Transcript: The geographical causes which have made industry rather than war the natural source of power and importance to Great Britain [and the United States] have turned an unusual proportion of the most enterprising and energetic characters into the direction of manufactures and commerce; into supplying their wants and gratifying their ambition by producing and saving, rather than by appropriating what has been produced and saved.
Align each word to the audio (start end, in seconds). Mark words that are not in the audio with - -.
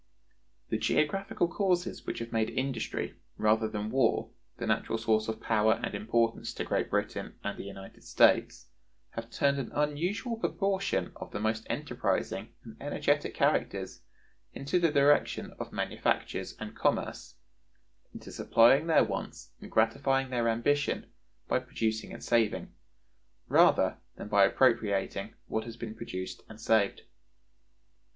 The 0.69 0.79
geographical 0.79 1.47
causes 1.47 2.07
which 2.07 2.17
have 2.17 2.31
made 2.31 2.49
industry 2.49 3.19
rather 3.37 3.67
than 3.67 3.91
war 3.91 4.31
the 4.57 4.65
natural 4.65 4.97
source 4.97 5.27
of 5.27 5.39
power 5.39 5.79
and 5.83 5.93
importance 5.93 6.55
to 6.55 6.63
Great 6.63 6.89
Britain 6.89 7.35
[and 7.43 7.55
the 7.55 7.65
United 7.65 8.03
States] 8.03 8.65
have 9.11 9.29
turned 9.29 9.59
an 9.59 9.71
unusual 9.73 10.37
proportion 10.37 11.11
of 11.17 11.29
the 11.29 11.39
most 11.39 11.67
enterprising 11.69 12.51
and 12.63 12.77
energetic 12.81 13.35
characters 13.35 14.01
into 14.53 14.79
the 14.79 14.89
direction 14.89 15.53
of 15.59 15.71
manufactures 15.71 16.55
and 16.57 16.75
commerce; 16.75 17.35
into 18.11 18.31
supplying 18.31 18.87
their 18.87 19.03
wants 19.03 19.51
and 19.61 19.69
gratifying 19.69 20.31
their 20.31 20.49
ambition 20.49 21.11
by 21.47 21.59
producing 21.59 22.11
and 22.11 22.23
saving, 22.23 22.73
rather 23.47 23.99
than 24.15 24.29
by 24.29 24.45
appropriating 24.45 25.35
what 25.45 25.63
has 25.65 25.77
been 25.77 25.93
produced 25.93 26.41
and 26.49 26.59
saved. 26.59 27.03